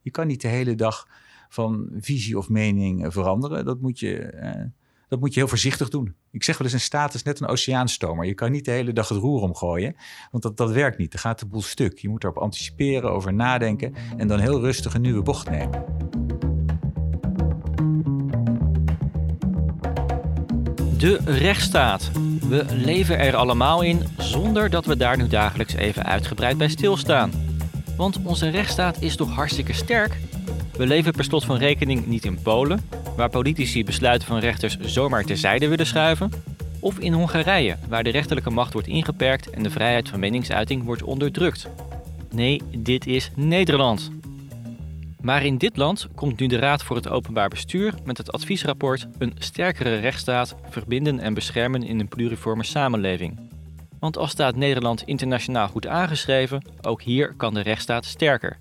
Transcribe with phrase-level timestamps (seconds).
[0.00, 1.08] Je kan niet de hele dag
[1.48, 3.64] van visie of mening eh, veranderen.
[3.64, 4.64] Dat moet je, eh,
[5.08, 6.14] dat moet je heel voorzichtig doen.
[6.30, 8.26] Ik zeg wel eens, een staat is net een oceaanstomer.
[8.26, 9.96] Je kan niet de hele dag het roer omgooien,
[10.30, 11.10] want dat, dat werkt niet.
[11.10, 11.98] Dan gaat de boel stuk.
[11.98, 15.84] Je moet erop anticiperen, over nadenken en dan heel rustig een nieuwe bocht nemen.
[20.98, 22.10] De rechtsstaat.
[22.48, 27.49] We leven er allemaal in zonder dat we daar nu dagelijks even uitgebreid bij stilstaan.
[28.00, 30.16] Want onze rechtsstaat is toch hartstikke sterk?
[30.76, 35.24] We leven per slot van rekening niet in Polen, waar politici besluiten van rechters zomaar
[35.24, 36.30] terzijde willen schuiven,
[36.78, 41.02] of in Hongarije, waar de rechterlijke macht wordt ingeperkt en de vrijheid van meningsuiting wordt
[41.02, 41.68] onderdrukt.
[42.30, 44.10] Nee, dit is Nederland.
[45.20, 49.06] Maar in dit land komt nu de Raad voor het Openbaar Bestuur met het adviesrapport
[49.18, 53.49] Een sterkere rechtsstaat verbinden en beschermen in een pluriforme samenleving.
[54.00, 58.58] Want als staat Nederland internationaal goed aangeschreven, ook hier kan de rechtsstaat sterker.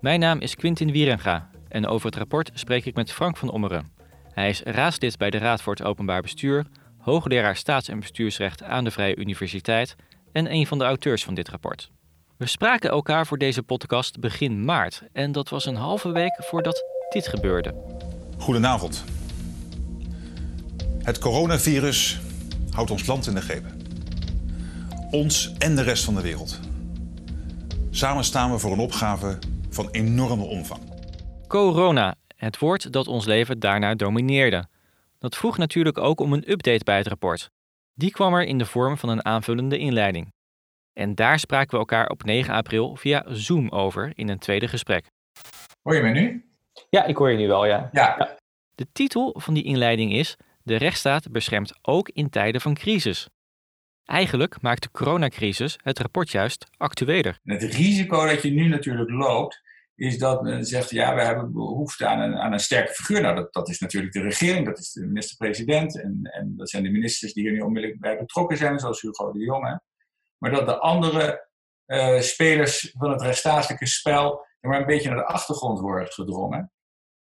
[0.00, 3.92] Mijn naam is Quintin Wierenga en over het rapport spreek ik met Frank van Ommeren.
[4.32, 6.66] Hij is raadslid bij de Raad voor het Openbaar Bestuur,
[6.98, 9.96] hoogleraar staats- en bestuursrecht aan de Vrije Universiteit
[10.32, 11.90] en een van de auteurs van dit rapport.
[12.36, 16.84] We spraken elkaar voor deze podcast begin maart en dat was een halve week voordat
[17.10, 17.74] dit gebeurde.
[18.38, 19.04] Goedenavond.
[21.02, 22.20] Het coronavirus
[22.70, 23.81] houdt ons land in de greep.
[25.12, 26.60] Ons en de rest van de wereld.
[27.90, 29.38] Samen staan we voor een opgave
[29.70, 30.80] van enorme omvang.
[31.46, 34.66] Corona, het woord dat ons leven daarna domineerde.
[35.18, 37.50] Dat vroeg natuurlijk ook om een update bij het rapport.
[37.94, 40.32] Die kwam er in de vorm van een aanvullende inleiding.
[40.92, 45.06] En daar spraken we elkaar op 9 april via Zoom over in een tweede gesprek.
[45.82, 46.44] Hoor je me nu?
[46.90, 47.88] Ja, ik hoor je nu wel, ja.
[47.92, 48.36] Ja.
[48.74, 53.28] De titel van die inleiding is: De rechtsstaat beschermt ook in tijden van crisis.
[54.04, 57.38] Eigenlijk maakt de coronacrisis het rapport juist actueler.
[57.42, 59.60] Het risico dat je nu natuurlijk loopt,
[59.94, 63.20] is dat men zegt, ja, we hebben behoefte aan een, aan een sterke figuur.
[63.20, 66.82] Nou, dat, dat is natuurlijk de regering, dat is de minister-president en, en dat zijn
[66.82, 69.80] de ministers die hier nu onmiddellijk bij betrokken zijn, zoals Hugo de Jonge.
[70.38, 71.48] Maar dat de andere
[71.86, 76.72] uh, spelers van het rechtsstatelijke spel maar een beetje naar de achtergrond worden gedrongen.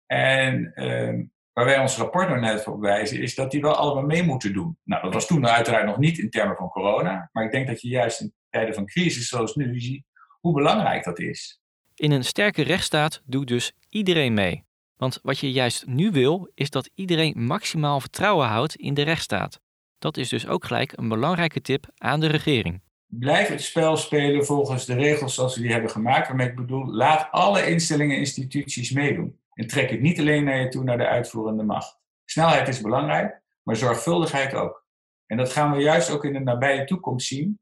[0.06, 1.26] En uh,
[1.60, 4.54] waar wij ons rapport nog net voor wijzen, is dat die wel allemaal mee moeten
[4.54, 4.78] doen.
[4.84, 7.82] Nou, dat was toen uiteraard nog niet in termen van corona, maar ik denk dat
[7.82, 10.06] je juist in tijden van crisis zoals nu ziet
[10.40, 11.62] hoe belangrijk dat is.
[11.96, 14.66] In een sterke rechtsstaat doet dus iedereen mee.
[14.98, 19.60] Want wat je juist nu wil, is dat iedereen maximaal vertrouwen houdt in de rechtsstaat.
[19.98, 22.82] Dat is dus ook gelijk een belangrijke tip aan de regering.
[23.06, 26.28] Blijf het spel spelen volgens de regels zoals we die hebben gemaakt.
[26.28, 29.39] Waarmee ik bedoel, laat alle instellingen en instituties meedoen.
[29.60, 32.00] En trek het niet alleen naar je toe naar de uitvoerende macht.
[32.26, 34.86] Snelheid is belangrijk, maar zorgvuldigheid ook.
[35.26, 37.60] En dat gaan we juist ook in de nabije toekomst zien.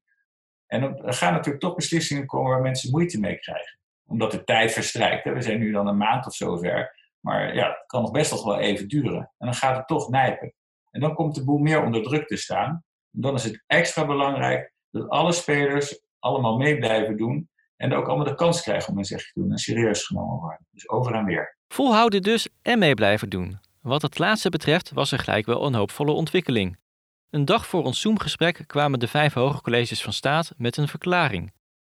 [0.67, 3.79] En er gaan natuurlijk toch beslissingen komen waar mensen moeite mee krijgen.
[4.05, 5.23] Omdat de tijd verstrijkt.
[5.23, 6.95] We zijn nu dan een maand of zo ver.
[7.19, 9.31] Maar ja, het kan nog best nog wel even duren.
[9.37, 10.53] En dan gaat het toch nijpen.
[10.91, 12.83] En dan komt de boel meer onder druk te staan.
[13.13, 17.49] En dan is het extra belangrijk dat alle spelers allemaal mee blijven doen.
[17.75, 20.67] En ook allemaal de kans krijgen om een zegje te doen en serieus genomen worden.
[20.71, 21.56] Dus over en weer.
[21.67, 23.59] Volhouden dus en mee blijven doen.
[23.81, 26.77] Wat het laatste betreft was er gelijk wel een hoopvolle ontwikkeling.
[27.29, 31.51] Een dag voor ons Zoom-gesprek kwamen de vijf hoge colleges van staat met een verklaring.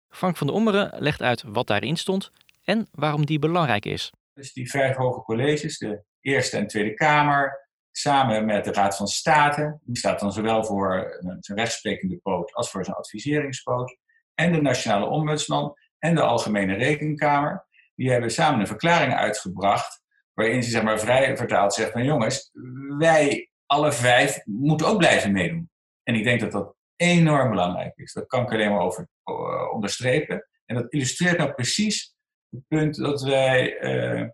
[0.08, 2.30] Frank van der Ommeren legt uit wat daarin stond
[2.64, 4.10] en waarom die belangrijk is.
[4.32, 9.06] Dus die vijf hoge colleges, de Eerste en Tweede Kamer, samen met de Raad van
[9.06, 13.96] State, die staat dan zowel voor zijn rechtsprekende poot als voor zijn adviseringspoot,
[14.34, 20.62] en de Nationale Ombudsman en de Algemene Rekenkamer, die hebben samen een verklaring uitgebracht waarin
[20.62, 22.50] ze zeg maar vrij vertaald zegt van jongens,
[22.98, 25.70] wij alle vijf moeten ook blijven meedoen.
[26.02, 28.12] En ik denk dat dat enorm belangrijk is.
[28.12, 30.48] Dat kan ik alleen maar over uh, onderstrepen.
[30.66, 32.14] En dat illustreert nou precies
[32.50, 34.28] het punt dat wij uh,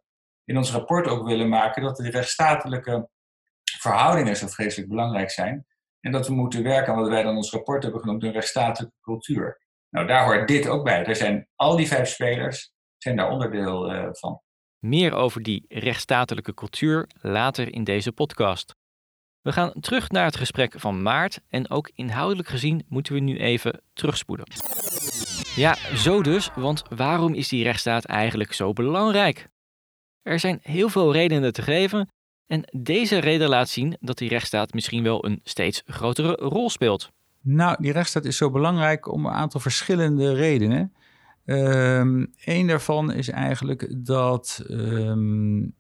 [0.45, 3.09] in ons rapport ook willen maken, dat de rechtsstatelijke
[3.79, 5.67] verhoudingen zo vreselijk belangrijk zijn.
[6.01, 8.97] En dat we moeten werken aan wat wij dan ons rapport hebben genoemd een rechtsstatelijke
[9.01, 9.61] cultuur.
[9.91, 11.05] Nou, daar hoort dit ook bij.
[11.05, 14.41] Er zijn al die vijf spelers zijn daar onderdeel uh, van.
[14.79, 18.75] Meer over die rechtsstatelijke cultuur later in deze podcast.
[19.41, 23.39] We gaan terug naar het gesprek van maart en ook inhoudelijk gezien moeten we nu
[23.39, 24.47] even terugspoelen.
[25.55, 29.49] Ja, zo dus, want waarom is die rechtsstaat eigenlijk zo belangrijk?
[30.23, 32.09] Er zijn heel veel redenen te geven
[32.47, 37.11] en deze reden laat zien dat die rechtsstaat misschien wel een steeds grotere rol speelt.
[37.41, 40.95] Nou, die rechtsstaat is zo belangrijk om een aantal verschillende redenen.
[41.45, 45.75] Um, een daarvan is eigenlijk dat um,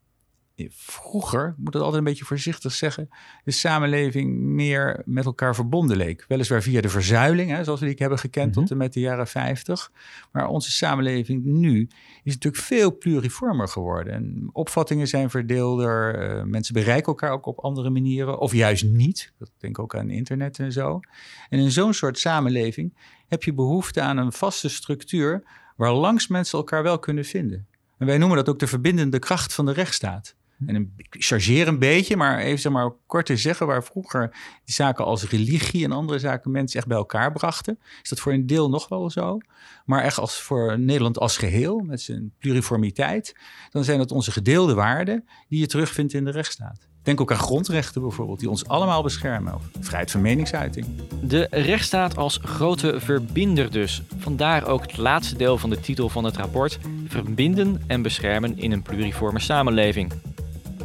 [0.68, 3.08] vroeger, ik moet dat altijd een beetje voorzichtig zeggen,
[3.44, 6.24] de samenleving meer met elkaar verbonden leek.
[6.28, 9.26] Weliswaar via de verzuiling, hè, zoals we die hebben gekend tot en met de jaren
[9.26, 9.92] 50.
[10.32, 11.88] Maar onze samenleving nu
[12.22, 14.12] is natuurlijk veel pluriformer geworden.
[14.12, 19.32] En opvattingen zijn verdeelder, uh, mensen bereiken elkaar ook op andere manieren, of juist niet.
[19.38, 21.00] Dat denk ik ook aan internet en zo.
[21.48, 22.94] En in zo'n soort samenleving
[23.30, 25.42] heb je behoefte aan een vaste structuur
[25.76, 27.66] waar langs mensen elkaar wel kunnen vinden.
[27.98, 30.34] En wij noemen dat ook de verbindende kracht van de rechtsstaat.
[30.66, 34.30] En ik chargeer een beetje, maar even zeg maar kort te zeggen, waar vroeger
[34.64, 38.32] die zaken als religie en andere zaken mensen echt bij elkaar brachten, is dat voor
[38.32, 39.38] een deel nog wel zo.
[39.84, 43.36] Maar echt als voor Nederland als geheel, met zijn pluriformiteit,
[43.70, 46.88] dan zijn dat onze gedeelde waarden die je terugvindt in de rechtsstaat.
[47.02, 49.54] Denk ook aan grondrechten bijvoorbeeld, die ons allemaal beschermen.
[49.54, 50.86] Of vrijheid van meningsuiting.
[51.22, 54.02] De rechtsstaat als grote verbinder dus.
[54.18, 58.72] Vandaar ook het laatste deel van de titel van het rapport: Verbinden en beschermen in
[58.72, 60.12] een pluriforme samenleving.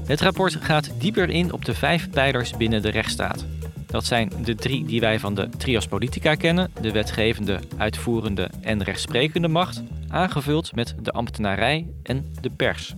[0.05, 3.45] Het rapport gaat dieper in op de vijf pijlers binnen de rechtsstaat.
[3.85, 8.83] Dat zijn de drie die wij van de trias politica kennen: de wetgevende, uitvoerende en
[8.83, 12.95] rechtsprekende macht, aangevuld met de ambtenarij en de pers.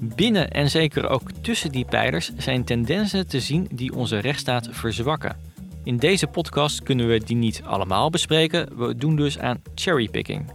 [0.00, 5.36] Binnen en zeker ook tussen die pijlers zijn tendensen te zien die onze rechtsstaat verzwakken.
[5.84, 10.52] In deze podcast kunnen we die niet allemaal bespreken, we doen dus aan cherrypicking.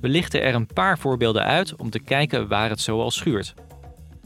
[0.00, 3.54] We lichten er een paar voorbeelden uit om te kijken waar het zoal schuurt.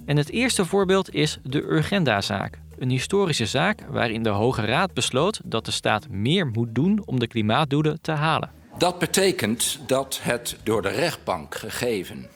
[0.06, 2.58] En het eerste voorbeeld is de Urgenda-zaak.
[2.78, 7.18] Een historische zaak waarin de Hoge Raad besloot dat de staat meer moet doen om
[7.18, 8.50] de klimaatdoelen te halen.
[8.78, 12.26] Dat betekent dat het door de rechtbank gegeven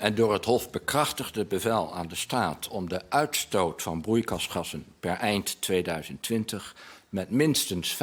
[0.00, 5.16] en door het Hof bekrachtigde bevel aan de staat om de uitstoot van broeikasgassen per
[5.16, 6.76] eind 2020
[7.08, 7.98] met minstens 25%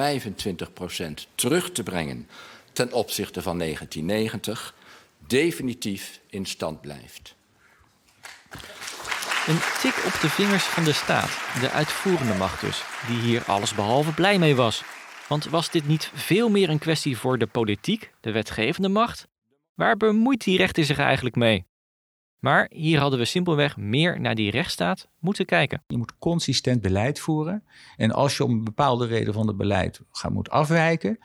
[1.35, 2.27] terug te brengen
[2.73, 4.73] ten opzichte van 1990
[5.27, 7.35] definitief in stand blijft.
[9.47, 14.13] Een tik op de vingers van de staat, de uitvoerende macht dus, die hier allesbehalve
[14.13, 14.83] blij mee was.
[15.27, 19.27] Want was dit niet veel meer een kwestie voor de politiek, de wetgevende macht?
[19.73, 21.65] Waar bemoeit die rechter zich eigenlijk mee?
[22.39, 25.83] Maar hier hadden we simpelweg meer naar die rechtsstaat moeten kijken.
[25.87, 27.63] Je moet consistent beleid voeren.
[27.95, 31.19] En als je om een bepaalde reden van het beleid gaat, moet afwijken,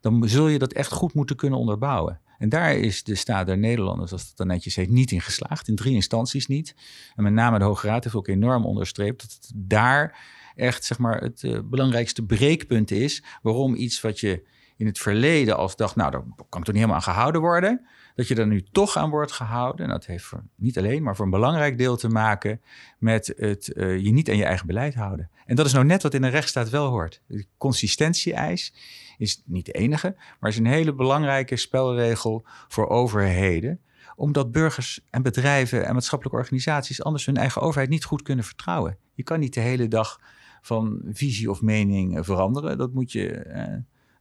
[0.00, 2.20] dan zul je dat echt goed moeten kunnen onderbouwen.
[2.38, 5.68] En daar is de staat der Nederlanders, als dat dan netjes heet, niet in geslaagd.
[5.68, 6.74] In drie instanties niet.
[7.14, 10.18] En met name de Hoge Raad heeft ook enorm onderstreept dat het daar
[10.54, 13.22] echt zeg maar, het uh, belangrijkste breekpunt is.
[13.42, 14.42] Waarom iets wat je
[14.76, 17.86] in het verleden als dacht, nou, daar kan ik toch niet helemaal aan gehouden worden
[18.16, 19.84] dat je er nu toch aan wordt gehouden.
[19.84, 22.60] En dat heeft voor, niet alleen, maar voor een belangrijk deel te maken
[22.98, 25.30] met het uh, je niet aan je eigen beleid houden.
[25.44, 27.22] En dat is nou net wat in een rechtsstaat wel hoort.
[27.26, 28.74] De consistentie-eis
[29.18, 33.80] is niet de enige, maar is een hele belangrijke spelregel voor overheden
[34.16, 38.98] omdat burgers en bedrijven en maatschappelijke organisaties anders hun eigen overheid niet goed kunnen vertrouwen.
[39.14, 40.20] Je kan niet de hele dag
[40.62, 42.78] van visie of mening veranderen.
[42.78, 43.74] Dat moet je, eh,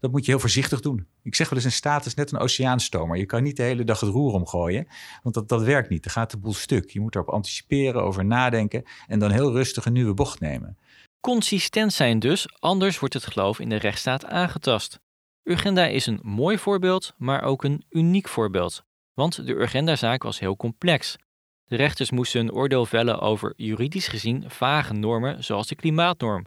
[0.05, 1.07] dat moet je heel voorzichtig doen.
[1.23, 3.17] Ik zeg wel eens, een staat is net een oceaanstomer.
[3.17, 4.87] Je kan niet de hele dag het roer omgooien,
[5.23, 6.03] want dat, dat werkt niet.
[6.03, 6.89] Dan gaat de boel stuk.
[6.89, 10.77] Je moet erop anticiperen, over nadenken en dan heel rustig een nieuwe bocht nemen.
[11.19, 14.99] Consistent zijn dus, anders wordt het geloof in de rechtsstaat aangetast.
[15.43, 18.83] Urgenda is een mooi voorbeeld, maar ook een uniek voorbeeld.
[19.13, 21.15] Want de Urgenda-zaak was heel complex.
[21.65, 26.45] De rechters moesten een oordeel vellen over juridisch gezien vage normen zoals de klimaatnorm.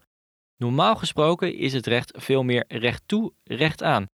[0.59, 4.07] Normaal gesproken is het recht veel meer recht toe, recht aan.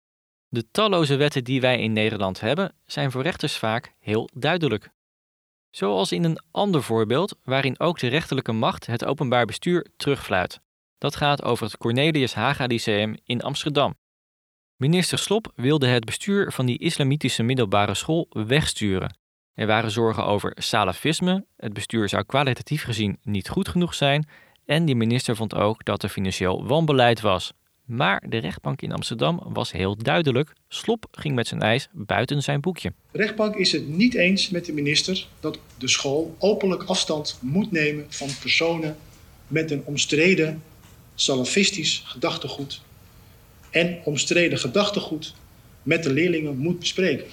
[0.49, 4.91] De talloze wetten die wij in Nederland hebben, zijn voor rechters vaak heel duidelijk.
[5.71, 10.61] Zoals in een ander voorbeeld, waarin ook de rechterlijke macht het openbaar bestuur terugfluit.
[10.99, 13.95] Dat gaat over het Cornelius Haga Lyceum in Amsterdam.
[14.77, 19.19] Minister Slop wilde het bestuur van die islamitische middelbare school wegsturen.
[19.55, 24.29] Er waren zorgen over salafisme, het bestuur zou kwalitatief gezien niet goed genoeg zijn
[24.67, 27.53] en die minister vond ook dat er financieel wanbeleid was.
[27.85, 30.53] Maar de rechtbank in Amsterdam was heel duidelijk.
[30.69, 32.93] Slop ging met zijn eis buiten zijn boekje.
[33.11, 37.71] De rechtbank is het niet eens met de minister dat de school openlijk afstand moet
[37.71, 38.97] nemen van personen
[39.47, 40.63] met een omstreden
[41.15, 42.81] salafistisch gedachtegoed
[43.71, 45.35] en omstreden gedachtegoed
[45.83, 47.27] met de leerlingen moet bespreken.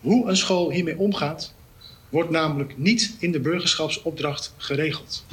[0.00, 1.54] Hoe een school hiermee omgaat,
[2.12, 5.24] wordt namelijk niet in de burgerschapsopdracht geregeld.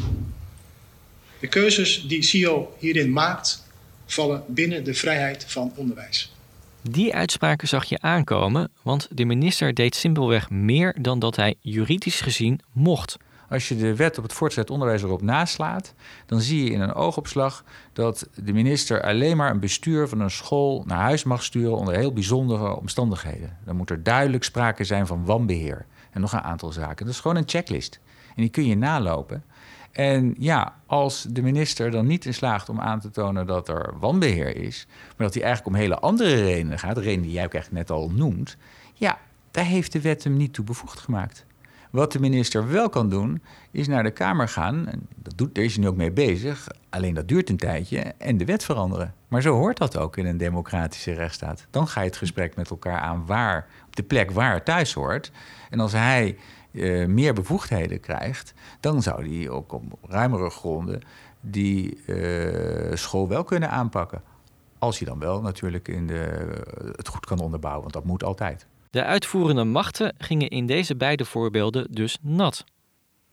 [1.40, 3.68] De keuzes die CIO hierin maakt,
[4.06, 6.34] vallen binnen de vrijheid van onderwijs.
[6.82, 12.22] Die uitspraken zag je aankomen, want de minister deed simpelweg meer dan dat hij juridisch
[12.22, 13.18] gezien mocht.
[13.50, 15.94] Als je de wet op het voortgezet onderwijs erop naslaat,
[16.26, 17.64] dan zie je in een oogopslag
[17.94, 21.96] dat de minister alleen maar een bestuur van een school naar huis mag sturen onder
[21.96, 23.58] heel bijzondere omstandigheden.
[23.66, 27.06] Dan moet er duidelijk sprake zijn van wanbeheer en nog een aantal zaken.
[27.06, 28.00] Dat is gewoon een checklist.
[28.28, 29.44] En die kun je nalopen.
[29.92, 33.94] En ja, als de minister dan niet in slaagt om aan te tonen dat er
[34.00, 37.46] wanbeheer is, maar dat hij eigenlijk om hele andere redenen gaat, de reden die jij
[37.46, 38.58] ook echt net al noemt,
[38.94, 39.20] ja,
[39.52, 41.46] daar heeft de wet hem niet toe bevoegd gemaakt.
[41.90, 43.42] Wat de minister wel kan doen,
[43.72, 44.88] is naar de Kamer gaan.
[44.88, 46.68] En dat doet, daar is hij nu ook mee bezig.
[46.90, 48.00] Alleen dat duurt een tijdje.
[48.18, 49.14] En de wet veranderen.
[49.28, 51.68] Maar zo hoort dat ook in een democratische rechtsstaat.
[51.70, 54.94] Dan ga je het gesprek met elkaar aan waar, op de plek waar het thuis
[54.94, 55.32] hoort.
[55.70, 56.38] En als hij
[56.72, 61.02] uh, meer bevoegdheden krijgt, dan zou hij ook op ruimere gronden
[61.42, 64.22] die uh, school wel kunnen aanpakken.
[64.78, 66.48] Als hij dan wel natuurlijk in de,
[66.96, 68.68] het goed kan onderbouwen, want dat moet altijd.
[68.90, 72.64] De uitvoerende machten gingen in deze beide voorbeelden dus nat.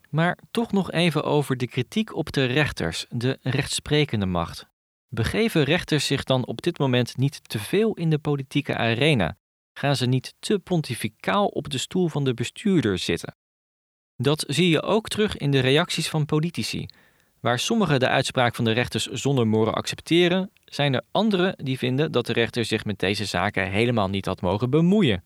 [0.09, 4.67] Maar toch nog even over de kritiek op de rechters, de rechtsprekende macht.
[5.09, 9.37] Begeven rechters zich dan op dit moment niet te veel in de politieke arena?
[9.73, 13.35] Gaan ze niet te pontificaal op de stoel van de bestuurder zitten?
[14.15, 16.85] Dat zie je ook terug in de reacties van politici.
[17.39, 22.11] Waar sommigen de uitspraak van de rechters zonder moren accepteren, zijn er anderen die vinden
[22.11, 25.23] dat de rechter zich met deze zaken helemaal niet had mogen bemoeien.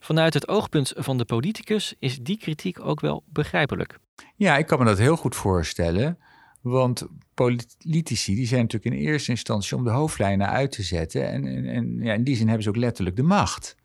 [0.00, 3.98] Vanuit het oogpunt van de politicus is die kritiek ook wel begrijpelijk.
[4.36, 6.18] Ja, ik kan me dat heel goed voorstellen.
[6.60, 11.30] Want politici die zijn natuurlijk in eerste instantie om de hoofdlijnen uit te zetten.
[11.30, 13.76] En, en, ja, in die zin hebben ze ook letterlijk de macht.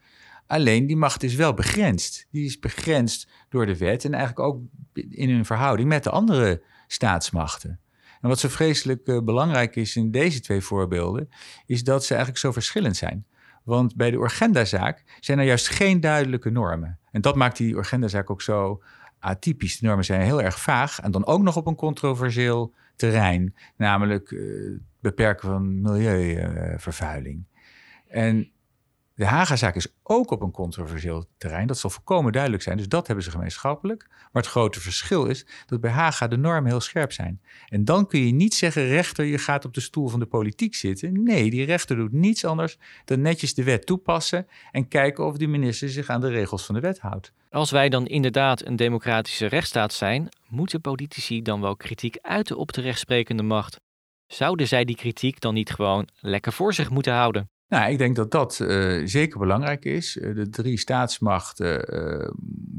[0.48, 2.28] Alleen die macht is wel begrensd.
[2.32, 4.62] Die is begrensd door de wet en eigenlijk ook
[5.10, 7.80] in hun verhouding met de andere staatsmachten.
[8.22, 11.30] En wat zo vreselijk uh, belangrijk is in deze twee voorbeelden,
[11.66, 13.26] is dat ze eigenlijk zo verschillend zijn.
[13.66, 17.00] Want bij de Urgenda-zaak zijn er juist geen duidelijke normen.
[17.12, 18.82] En dat maakt die Urgenda-zaak ook zo
[19.20, 19.80] atypisch.
[19.80, 24.32] De normen zijn heel erg vaag en dan ook nog op een controversieel terrein, namelijk
[24.32, 27.44] uh, beperken van milieuvervuiling.
[28.08, 28.50] en
[29.16, 31.68] de Haga-zaak is ook op een controversieel terrein.
[31.68, 32.78] Dat zal volkomen duidelijk zijn.
[32.78, 34.08] Dus dat hebben ze gemeenschappelijk.
[34.10, 37.42] Maar het grote verschil is dat bij Haga de normen heel scherp zijn.
[37.70, 40.76] En dan kun je niet zeggen, rechter, je gaat op de stoel van de politiek
[40.76, 41.24] zitten.
[41.24, 45.48] Nee, die rechter doet niets anders dan netjes de wet toepassen en kijken of de
[45.48, 47.32] minister zich aan de regels van de wet houdt.
[47.50, 52.74] Als wij dan inderdaad een democratische rechtsstaat zijn, moeten politici dan wel kritiek uiten op
[52.74, 53.80] de rechtsprekende macht?
[54.28, 57.50] Zouden zij die kritiek dan niet gewoon lekker voor zich moeten houden?
[57.76, 60.16] Nou, ik denk dat dat uh, zeker belangrijk is.
[60.16, 62.30] Uh, de drie staatsmachten uh,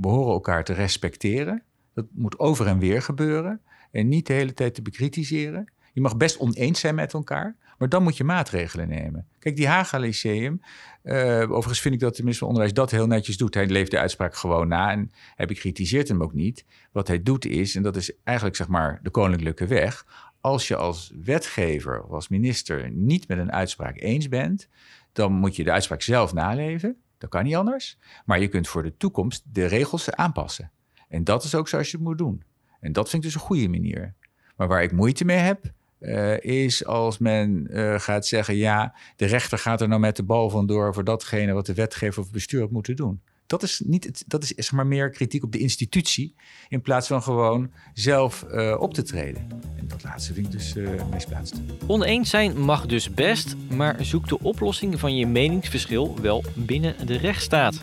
[0.01, 1.63] behoren elkaar te respecteren.
[1.95, 3.61] Dat moet over en weer gebeuren.
[3.91, 5.73] En niet de hele tijd te bekritiseren.
[5.97, 9.27] Je mag best oneens zijn met elkaar, maar dan moet je maatregelen nemen.
[9.39, 10.61] Kijk, die Haga Lyceum,
[11.05, 13.55] overigens vind ik dat de minister van Onderwijs dat heel netjes doet.
[13.55, 16.65] Hij leeft de uitspraak gewoon na en hij bekritiseert hem ook niet.
[16.93, 20.07] Wat hij doet is, en dat is eigenlijk zeg maar de koninklijke weg,
[20.41, 24.69] als je als wetgever of als minister niet met een uitspraak eens bent,
[25.13, 26.97] dan moet je de uitspraak zelf naleven.
[27.19, 27.99] Dat kan niet anders.
[28.25, 30.71] Maar je kunt voor de toekomst de regels aanpassen.
[31.09, 32.43] En dat is ook zoals je het moet doen.
[32.81, 34.15] En dat vind ik dus een goede manier.
[34.57, 39.27] Maar waar ik moeite mee heb, uh, is als men uh, gaat zeggen: ja, de
[39.27, 42.61] rechter gaat er nou met de bal vandoor voor datgene wat de wetgever of bestuur
[42.61, 43.21] had moeten doen.
[43.47, 46.35] Dat is, niet, dat is zeg maar meer kritiek op de institutie.
[46.69, 49.47] In plaats van gewoon zelf uh, op te treden.
[49.77, 50.75] En dat laatste vind ik dus
[51.11, 51.55] misplaatst.
[51.87, 57.17] Oneens zijn mag dus best, maar zoek de oplossing van je meningsverschil wel binnen de
[57.17, 57.81] rechtsstaat.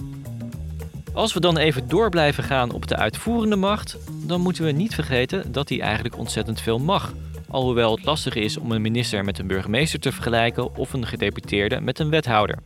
[1.13, 4.93] Als we dan even door blijven gaan op de uitvoerende macht, dan moeten we niet
[4.93, 7.13] vergeten dat die eigenlijk ontzettend veel mag.
[7.53, 11.79] Alhoewel het lastig is om een minister met een burgemeester te vergelijken of een gedeputeerde
[11.79, 12.57] met een wethouder.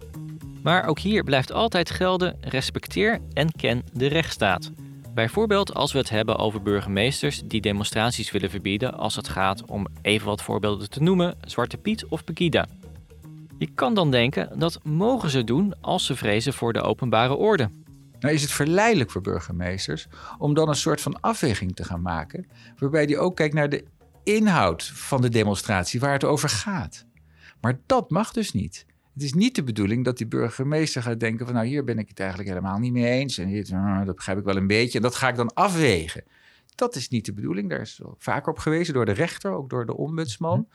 [0.63, 4.71] Maar ook hier blijft altijd gelden: respecteer en ken de rechtsstaat.
[5.13, 9.87] Bijvoorbeeld als we het hebben over burgemeesters die demonstraties willen verbieden als het gaat om
[10.01, 12.67] even wat voorbeelden te noemen, Zwarte Piet of Pegida.
[13.57, 17.69] Je kan dan denken dat mogen ze doen als ze vrezen voor de openbare orde.
[18.19, 22.47] Nou is het verleidelijk voor burgemeesters om dan een soort van afweging te gaan maken,
[22.77, 23.83] waarbij die ook kijkt naar de
[24.35, 27.05] inhoud van de demonstratie, waar het over gaat.
[27.61, 28.85] Maar dat mag dus niet.
[29.13, 32.07] Het is niet de bedoeling dat die burgemeester gaat denken van nou hier ben ik
[32.07, 34.97] het eigenlijk helemaal niet mee eens en hier, ah, dat begrijp ik wel een beetje
[34.97, 36.23] en dat ga ik dan afwegen.
[36.75, 37.69] Dat is niet de bedoeling.
[37.69, 40.67] Daar is vaker op gewezen door de rechter, ook door de ombudsman.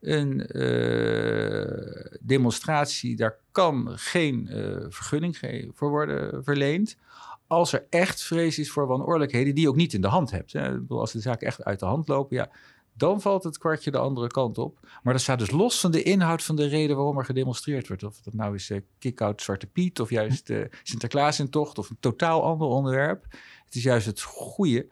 [0.00, 5.38] Een uh, demonstratie, daar kan geen uh, vergunning
[5.74, 6.96] voor worden verleend.
[7.46, 10.52] Als er echt vrees is voor wanordelijkheden die je ook niet in de hand hebt.
[10.52, 10.78] Hè.
[10.88, 12.50] Als de zaken echt uit de hand lopen, ja,
[12.98, 14.78] dan valt het kwartje de andere kant op.
[15.02, 18.02] Maar dat staat dus los van de inhoud van de reden waarom er gedemonstreerd wordt.
[18.02, 21.90] Of dat nou is uh, kick-out Zwarte Piet of juist uh, Sinterklaas in tocht of
[21.90, 23.26] een totaal ander onderwerp.
[23.64, 24.88] Het is juist het goede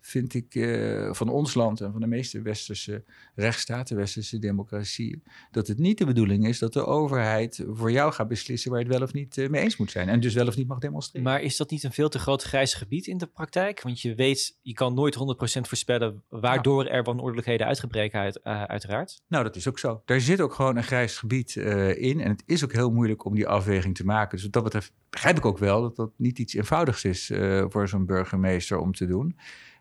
[0.00, 3.04] vind ik, uh, van ons land en van de meeste westerse
[3.34, 8.28] rechtsstaten, westerse democratieën, dat het niet de bedoeling is dat de overheid voor jou gaat
[8.28, 10.08] beslissen waar je het wel of niet uh, mee eens moet zijn.
[10.08, 11.28] En dus wel of niet mag demonstreren.
[11.28, 13.82] Maar is dat niet een veel te groot grijs gebied in de praktijk?
[13.82, 15.18] Want je weet, je kan nooit 100%
[15.60, 19.22] voorspellen waardoor er wanordelijkheden uitgebreken, uit, uh, uiteraard.
[19.28, 20.02] Nou, dat is ook zo.
[20.04, 22.20] Daar zit ook gewoon een grijs gebied in.
[22.20, 24.30] En het is ook heel moeilijk om die afweging te maken.
[24.30, 27.30] Dus wat dat betreft begrijp ik ook wel dat dat niet iets eenvoudigs is
[27.68, 29.36] voor zo'n burgemeester om te doen.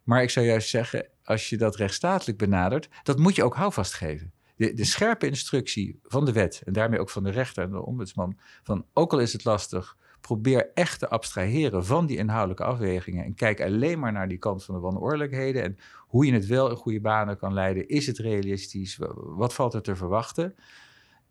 [0.09, 3.93] Maar ik zou juist zeggen, als je dat rechtsstatelijk benadert, dat moet je ook houvast
[3.93, 4.31] geven.
[4.55, 7.85] De, de, scherpe instructie van de wet en daarmee ook van de rechter en de
[7.85, 13.25] ombudsman, van ook al is het lastig, probeer echt te abstraheren van die inhoudelijke afwegingen
[13.25, 16.69] en kijk alleen maar naar die kant van de wanordelijkheden en hoe je het wel
[16.69, 17.87] in goede banen kan leiden.
[17.87, 18.99] Is het realistisch?
[19.15, 20.55] Wat valt er te verwachten?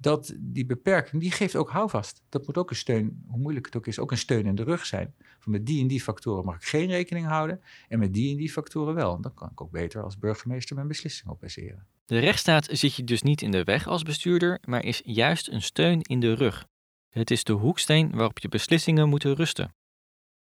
[0.01, 2.23] Dat die beperking, die geeft ook houvast.
[2.29, 4.63] Dat moet ook een steun, hoe moeilijk het ook is, ook een steun in de
[4.63, 5.15] rug zijn.
[5.39, 8.37] Van met die en die factoren mag ik geen rekening houden en met die en
[8.37, 9.21] die factoren wel.
[9.21, 11.87] Dan kan ik ook beter als burgemeester mijn beslissing op baseren.
[12.05, 15.63] De rechtsstaat zit je dus niet in de weg als bestuurder, maar is juist een
[15.63, 16.67] steun in de rug.
[17.09, 19.75] Het is de hoeksteen waarop je beslissingen moeten rusten.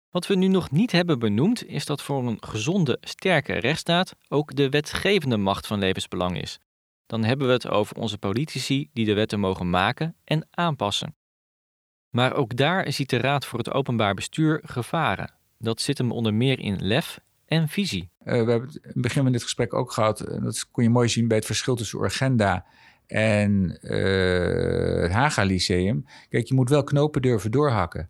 [0.10, 4.56] Wat we nu nog niet hebben benoemd, is dat voor een gezonde, sterke rechtsstaat ook
[4.56, 6.60] de wetgevende macht van levensbelang is
[7.12, 11.16] dan hebben we het over onze politici die de wetten mogen maken en aanpassen.
[12.10, 15.34] Maar ook daar ziet de Raad voor het Openbaar Bestuur gevaren.
[15.58, 18.10] Dat zit hem onder meer in lef en visie.
[18.20, 20.20] Uh, we hebben het in het begin van dit gesprek ook gehad.
[20.20, 22.66] En dat kon je mooi zien bij het verschil tussen Urgenda
[23.08, 26.06] en het Haga Lyceum.
[26.30, 28.10] Kijk, je moet wel knopen durven doorhakken.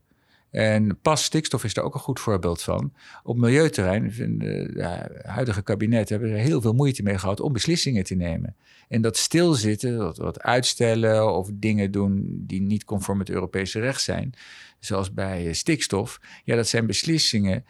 [0.52, 2.94] En pas stikstof is daar ook een goed voorbeeld van.
[3.24, 8.04] Op milieuterrein vinden de huidige kabinet hebben er heel veel moeite mee gehad om beslissingen
[8.04, 8.56] te nemen.
[8.88, 14.02] En dat stilzitten, wat, wat uitstellen of dingen doen die niet conform het Europese recht
[14.02, 14.34] zijn,
[14.80, 17.66] zoals bij stikstof, ja, dat zijn beslissingen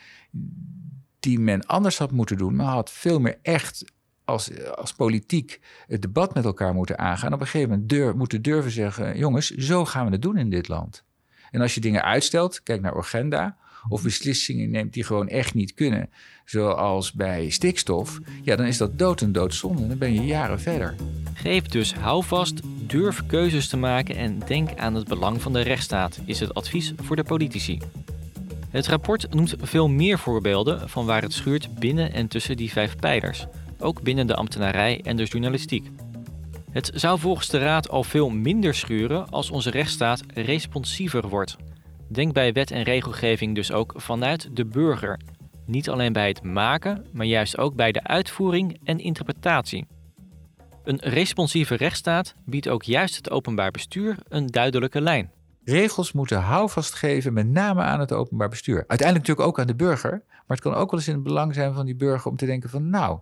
[1.19, 3.83] die men anders had moeten doen, maar had veel meer echt
[4.25, 7.33] als, als politiek het debat met elkaar moeten aangaan.
[7.33, 10.49] Op een gegeven moment deur, moeten durven zeggen: jongens, zo gaan we het doen in
[10.49, 11.03] dit land.
[11.51, 13.57] En als je dingen uitstelt, kijk naar Urgenda,
[13.89, 16.09] of beslissingen neemt die gewoon echt niet kunnen,
[16.45, 19.87] zoals bij stikstof, ja, dan is dat dood en doodzonde.
[19.87, 20.95] Dan ben je jaren verder.
[21.33, 26.19] Geef dus houvast, durf keuzes te maken en denk aan het belang van de rechtsstaat,
[26.25, 27.79] is het advies voor de politici.
[28.69, 32.95] Het rapport noemt veel meer voorbeelden van waar het schuurt binnen en tussen die vijf
[32.95, 33.47] pijlers,
[33.79, 35.89] ook binnen de ambtenarij en de journalistiek.
[36.71, 41.55] Het zou volgens de Raad al veel minder schuren als onze rechtsstaat responsiever wordt.
[42.09, 45.19] Denk bij wet en regelgeving dus ook vanuit de burger.
[45.65, 49.85] Niet alleen bij het maken, maar juist ook bij de uitvoering en interpretatie.
[50.83, 55.31] Een responsieve rechtsstaat biedt ook juist het openbaar bestuur een duidelijke lijn.
[55.63, 58.83] Regels moeten houvast geven, met name aan het openbaar bestuur.
[58.87, 61.53] Uiteindelijk natuurlijk ook aan de burger, maar het kan ook wel eens in het belang
[61.53, 63.19] zijn van die burger om te denken van nou,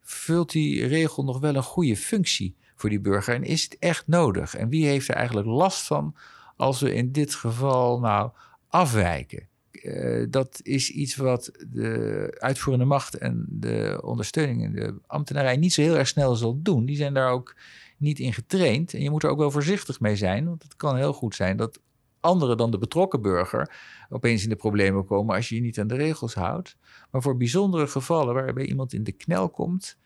[0.00, 2.56] vult die regel nog wel een goede functie?
[2.80, 3.34] Voor die burger?
[3.34, 4.56] En is het echt nodig?
[4.56, 6.16] En wie heeft er eigenlijk last van
[6.56, 8.30] als we in dit geval nou
[8.68, 9.48] afwijken?
[9.72, 15.72] Uh, dat is iets wat de uitvoerende macht en de ondersteuning in de ambtenarij niet
[15.72, 16.86] zo heel erg snel zal doen.
[16.86, 17.56] Die zijn daar ook
[17.96, 18.94] niet in getraind.
[18.94, 21.56] En je moet er ook wel voorzichtig mee zijn, want het kan heel goed zijn
[21.56, 21.80] dat
[22.20, 23.72] anderen dan de betrokken burger
[24.08, 26.76] opeens in de problemen komen als je je niet aan de regels houdt.
[27.10, 29.98] Maar voor bijzondere gevallen waarbij iemand in de knel komt,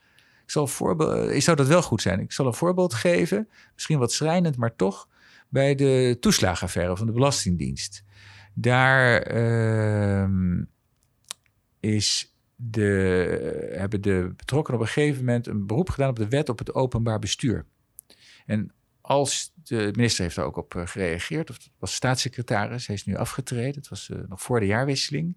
[0.44, 0.64] ik, zal
[1.30, 2.20] ik zou dat wel goed zijn.
[2.20, 5.08] Ik zal een voorbeeld geven, misschien wat schrijnend, maar toch.
[5.48, 8.04] Bij de toeslagenaffaire van de Belastingdienst.
[8.54, 10.62] Daar uh,
[11.80, 16.48] is de, hebben de betrokkenen op een gegeven moment een beroep gedaan op de wet
[16.48, 17.66] op het openbaar bestuur.
[18.46, 23.04] En als de minister heeft daar ook op eh, gereageerd, of was staatssecretaris, hij is
[23.04, 25.36] nu afgetreden, het was nog voor de jaarwisseling.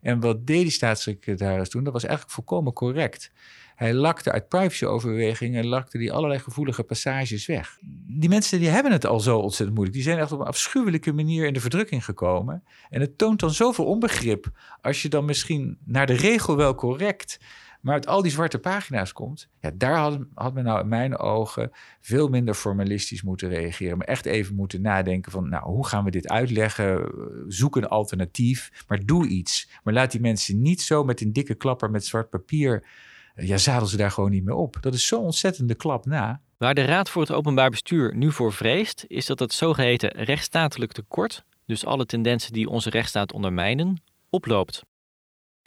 [0.00, 1.84] En wat deed die staatssecretaris toen?
[1.84, 3.30] Dat was eigenlijk volkomen correct.
[3.74, 7.78] Hij lakte uit privacyoverwegingen lakte die allerlei gevoelige passages weg.
[8.06, 9.96] Die mensen die hebben het al zo ontzettend moeilijk.
[9.96, 12.64] Die zijn echt op een afschuwelijke manier in de verdrukking gekomen.
[12.90, 17.38] En het toont dan zoveel onbegrip als je dan misschien naar de regel wel correct
[17.84, 21.18] maar uit al die zwarte pagina's komt, ja, daar had, had men nou in mijn
[21.18, 23.98] ogen veel minder formalistisch moeten reageren.
[23.98, 27.12] Maar echt even moeten nadenken van, nou, hoe gaan we dit uitleggen?
[27.48, 29.70] Zoek een alternatief, maar doe iets.
[29.82, 32.86] Maar laat die mensen niet zo met een dikke klapper met zwart papier
[33.34, 34.76] ja, zadel ze daar gewoon niet meer op.
[34.80, 36.40] Dat is zo'n ontzettende klap na.
[36.56, 40.92] Waar de Raad voor het Openbaar Bestuur nu voor vreest, is dat het zogeheten rechtsstatelijk
[40.92, 44.82] tekort, dus alle tendensen die onze rechtsstaat ondermijnen, oploopt.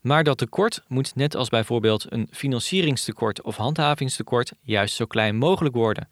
[0.01, 5.75] Maar dat tekort moet net als bijvoorbeeld een financieringstekort of handhavingstekort juist zo klein mogelijk
[5.75, 6.09] worden.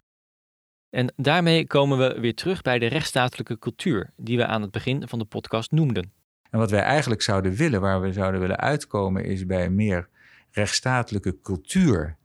[0.90, 5.08] En daarmee komen we weer terug bij de rechtsstatelijke cultuur die we aan het begin
[5.08, 6.12] van de podcast noemden.
[6.50, 10.08] En wat wij eigenlijk zouden willen, waar we zouden willen uitkomen, is bij meer
[10.56, 12.16] rechtsstatelijke cultuur,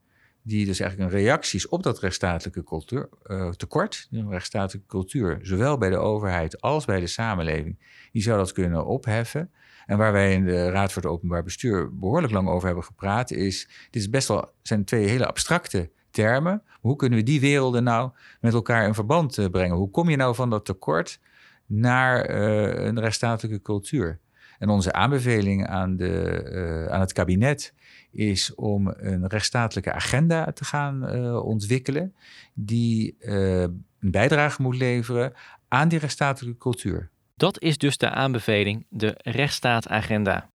[0.42, 5.40] die dus eigenlijk een reactie is op dat rechtsstatelijke cultuur, uh, tekort, een rechtsstatelijke cultuur,
[5.42, 7.80] zowel bij de overheid als bij de samenleving,
[8.12, 9.52] die zou dat kunnen opheffen.
[9.86, 13.32] En waar wij in de Raad voor het Openbaar Bestuur behoorlijk lang over hebben gepraat,
[13.32, 16.64] is: dit is best wel, zijn twee hele abstracte termen.
[16.80, 19.76] Hoe kunnen we die werelden nou met elkaar in verband eh, brengen?
[19.76, 21.20] Hoe kom je nou van dat tekort
[21.66, 24.20] naar uh, een rechtsstatelijke cultuur?
[24.60, 27.74] En onze aanbeveling aan, de, aan het kabinet
[28.12, 32.16] is om een rechtsstatelijke agenda te gaan uh, ontwikkelen,
[32.54, 35.34] die een bijdrage moet leveren
[35.68, 37.10] aan die rechtsstatelijke cultuur.
[37.36, 40.50] Dat is dus de aanbeveling, de rechtsstaatagenda.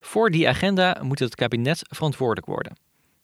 [0.00, 2.78] Voor die agenda moet het kabinet verantwoordelijk worden.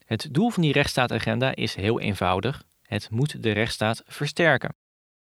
[0.04, 4.74] Het doel van die rechtsstaatagenda is heel eenvoudig: het moet de rechtsstaat versterken.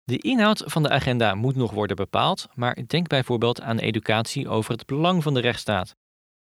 [0.04, 4.72] De inhoud van de agenda moet nog worden bepaald, maar denk bijvoorbeeld aan educatie over
[4.72, 5.96] het belang van de rechtsstaat.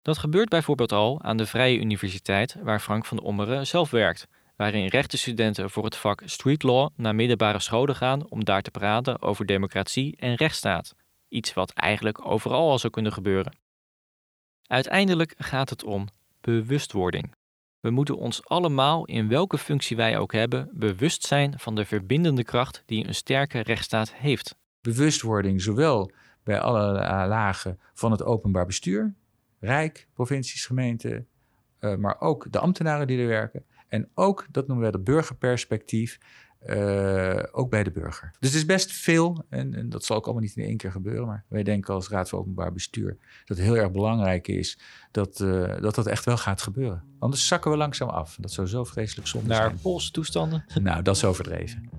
[0.03, 4.87] Dat gebeurt bijvoorbeeld al aan de Vrije Universiteit, waar Frank van Ommeren zelf werkt, waarin
[4.87, 9.47] rechtenstudenten voor het vak Street Law naar middelbare scholen gaan om daar te praten over
[9.47, 10.95] democratie en rechtsstaat.
[11.29, 13.59] Iets wat eigenlijk overal al zou kunnen gebeuren.
[14.67, 16.09] Uiteindelijk gaat het om
[16.41, 17.35] bewustwording.
[17.81, 22.45] We moeten ons allemaal, in welke functie wij ook hebben, bewust zijn van de verbindende
[22.45, 24.57] kracht die een sterke rechtsstaat heeft.
[24.81, 26.11] Bewustwording, zowel
[26.45, 26.93] bij alle
[27.27, 29.15] lagen van het openbaar bestuur,
[29.61, 31.27] Rijk, provincies, gemeenten,
[31.81, 33.65] uh, maar ook de ambtenaren die er werken.
[33.89, 36.19] En ook, dat noemen we het burgerperspectief,
[36.67, 38.31] uh, ook bij de burger.
[38.39, 40.93] Dus het is best veel en, en, dat zal ook allemaal niet in één keer
[40.93, 41.27] gebeuren.
[41.27, 44.79] Maar wij denken als Raad voor Openbaar Bestuur dat het heel erg belangrijk is
[45.11, 47.05] dat, uh, dat dat echt wel gaat gebeuren.
[47.19, 48.37] Anders zakken we langzaam af.
[48.41, 49.71] Dat zou zo vreselijk zonde Naar zijn.
[49.71, 50.65] Naar Poolse toestanden?
[50.83, 51.91] Nou, dat is overdreven.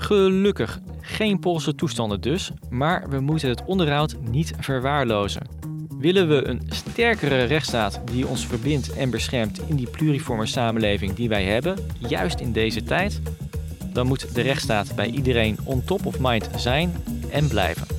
[0.00, 5.42] Gelukkig geen Poolse toestanden dus, maar we moeten het onderhoud niet verwaarlozen.
[5.98, 11.28] Willen we een sterkere rechtsstaat die ons verbindt en beschermt in die pluriforme samenleving die
[11.28, 13.20] wij hebben, juist in deze tijd?
[13.92, 16.92] Dan moet de rechtsstaat bij iedereen on top of mind zijn
[17.30, 17.89] en blijven.